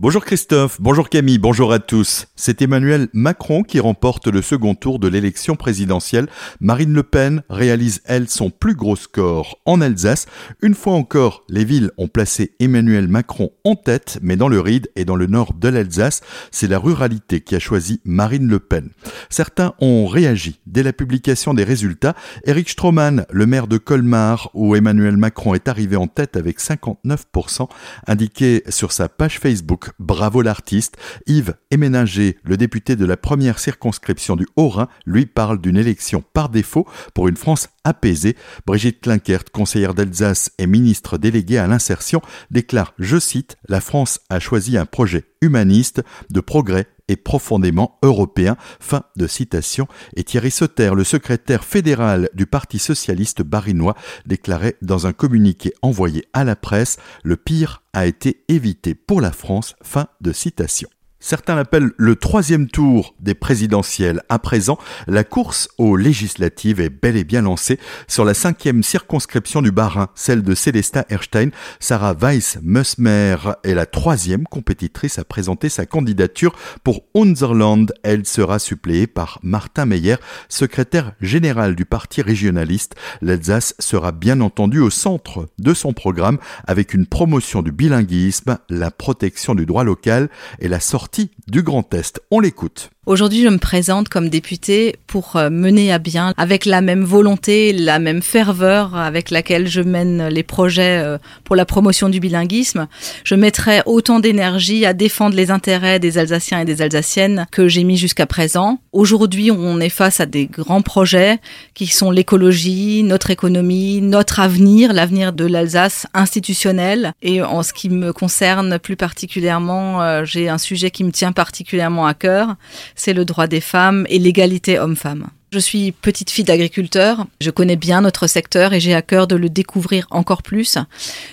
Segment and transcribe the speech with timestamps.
[0.00, 2.28] Bonjour Christophe, bonjour Camille, bonjour à tous.
[2.36, 6.28] C'est Emmanuel Macron qui remporte le second tour de l'élection présidentielle.
[6.60, 10.26] Marine Le Pen réalise, elle, son plus gros score en Alsace.
[10.62, 14.88] Une fois encore, les villes ont placé Emmanuel Macron en tête, mais dans le Ride
[14.94, 16.20] et dans le nord de l'Alsace,
[16.52, 18.90] c'est la ruralité qui a choisi Marine Le Pen.
[19.30, 22.14] Certains ont réagi dès la publication des résultats.
[22.44, 27.68] Eric Stroman, le maire de Colmar, où Emmanuel Macron est arrivé en tête avec 59%,
[28.06, 30.96] indiqué sur sa page Facebook Bravo l'artiste.
[31.26, 36.48] Yves Eméninger, le député de la première circonscription du Haut-Rhin, lui parle d'une élection par
[36.48, 38.36] défaut pour une France apaisée.
[38.66, 42.20] Brigitte Klinkert, conseillère d'Alsace et ministre déléguée à l'insertion,
[42.50, 48.56] déclare, je cite, La France a choisi un projet humaniste, de progrès et profondément européen.
[48.80, 49.88] Fin de citation.
[50.16, 53.94] Et Thierry Sauter, le secrétaire fédéral du Parti socialiste barinois,
[54.26, 59.32] déclarait dans un communiqué envoyé à la presse Le pire a été évité pour la
[59.32, 59.74] France.
[59.82, 60.88] Fin de citation.
[61.20, 64.22] Certains l'appellent le troisième tour des présidentielles.
[64.28, 69.60] À présent, la course aux législatives est bel et bien lancée sur la cinquième circonscription
[69.60, 71.50] du Bas-Rhin, celle de Célesta Erstein.
[71.80, 77.92] Sarah Weiss-Musmer est la troisième compétitrice à présenter sa candidature pour Unserland.
[78.04, 80.16] Elle sera suppléée par Martin Meyer,
[80.48, 82.94] secrétaire général du parti régionaliste.
[83.22, 86.38] L'Alsace sera bien entendu au centre de son programme
[86.68, 90.28] avec une promotion du bilinguisme, la protection du droit local
[90.60, 91.07] et la sortie
[91.46, 92.20] du Grand Est.
[92.30, 92.90] On l'écoute.
[93.08, 97.72] Aujourd'hui, je me présente comme députée pour euh, mener à bien, avec la même volonté,
[97.72, 102.86] la même ferveur avec laquelle je mène les projets euh, pour la promotion du bilinguisme.
[103.24, 107.82] Je mettrai autant d'énergie à défendre les intérêts des Alsaciens et des Alsaciennes que j'ai
[107.82, 108.78] mis jusqu'à présent.
[108.92, 111.38] Aujourd'hui, on est face à des grands projets
[111.72, 117.14] qui sont l'écologie, notre économie, notre avenir, l'avenir de l'Alsace institutionnel.
[117.22, 121.32] Et en ce qui me concerne plus particulièrement, euh, j'ai un sujet qui me tient
[121.32, 122.56] particulièrement à cœur
[122.98, 125.28] c'est le droit des femmes et l'égalité homme-femme.
[125.50, 129.34] Je suis petite fille d'agriculteur, je connais bien notre secteur et j'ai à cœur de
[129.34, 130.76] le découvrir encore plus.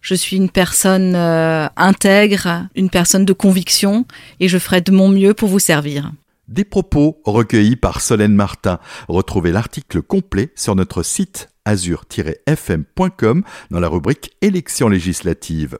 [0.00, 4.06] Je suis une personne euh, intègre, une personne de conviction
[4.38, 6.12] et je ferai de mon mieux pour vous servir.
[6.46, 8.78] Des propos recueillis par Solène Martin.
[9.08, 15.78] Retrouvez l'article complet sur notre site azur-fm.com dans la rubrique élections législatives.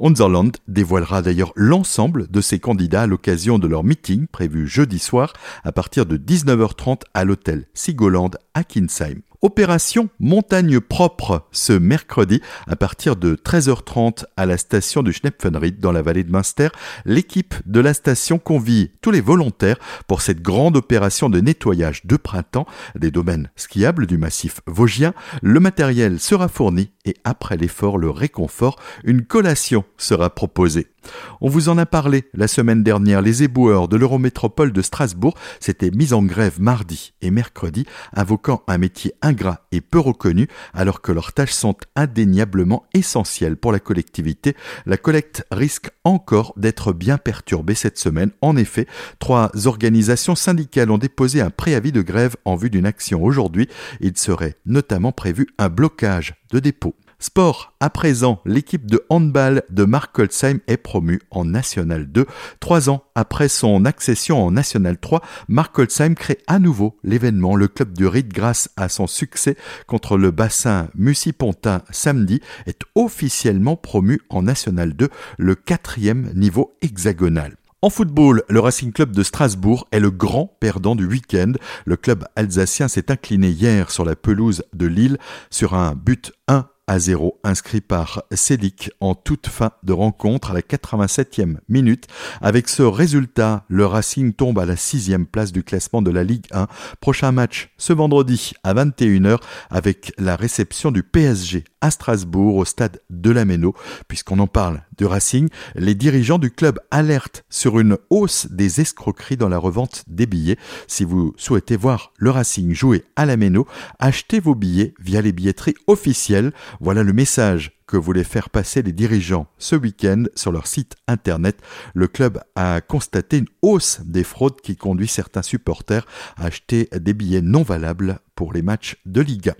[0.00, 5.32] Unserland dévoilera d'ailleurs l'ensemble de ses candidats à l'occasion de leur meeting prévu jeudi soir
[5.64, 9.20] à partir de 19h30 à l'hôtel Sigoland à Kinsheim.
[9.44, 15.90] Opération Montagne Propre ce mercredi à partir de 13h30 à la station du Schnepfenried dans
[15.90, 16.68] la vallée de Münster.
[17.04, 22.16] L'équipe de la station convie tous les volontaires pour cette grande opération de nettoyage de
[22.16, 25.12] printemps des domaines skiables du massif vosgien.
[25.42, 30.91] Le matériel sera fourni et après l'effort, le réconfort, une collation sera proposée.
[31.40, 33.22] On vous en a parlé la semaine dernière.
[33.22, 38.78] Les éboueurs de l'Eurométropole de Strasbourg s'étaient mis en grève mardi et mercredi, invoquant un
[38.78, 44.56] métier ingrat et peu reconnu, alors que leurs tâches sont indéniablement essentielles pour la collectivité.
[44.86, 48.30] La collecte risque encore d'être bien perturbée cette semaine.
[48.40, 48.86] En effet,
[49.18, 53.68] trois organisations syndicales ont déposé un préavis de grève en vue d'une action aujourd'hui.
[54.00, 56.94] Il serait notamment prévu un blocage de dépôt.
[57.22, 62.26] Sport, à présent, l'équipe de handball de Holzheim est promue en National 2.
[62.58, 67.54] Trois ans après son accession en National 3, Mark Holzheim crée à nouveau l'événement.
[67.54, 69.56] Le club du Ride, grâce à son succès
[69.86, 77.54] contre le bassin Mussy-Pontin samedi, est officiellement promu en National 2, le quatrième niveau hexagonal.
[77.82, 81.52] En football, le Racing Club de Strasbourg est le grand perdant du week-end.
[81.84, 85.18] Le club alsacien s'est incliné hier sur la pelouse de Lille
[85.50, 90.54] sur un but 1 à 0 inscrit par Célic en toute fin de rencontre à
[90.54, 92.06] la 87e minute.
[92.42, 96.44] Avec ce résultat, le Racing tombe à la sixième place du classement de la Ligue
[96.52, 96.66] 1.
[97.00, 99.38] Prochain match ce vendredi à 21h
[99.70, 103.74] avec la réception du PSG à Strasbourg au stade de la Méno.
[104.06, 109.36] Puisqu'on en parle de Racing, les dirigeants du club alertent sur une hausse des escroqueries
[109.36, 110.58] dans la revente des billets.
[110.86, 113.66] Si vous souhaitez voir le Racing jouer à la Méno,
[113.98, 116.52] achetez vos billets via les billetteries officielles.
[116.84, 121.56] Voilà le message que voulaient faire passer les dirigeants ce week-end sur leur site internet.
[121.94, 126.04] Le club a constaté une hausse des fraudes qui conduit certains supporters
[126.36, 129.54] à acheter des billets non valables pour les matchs de Liga.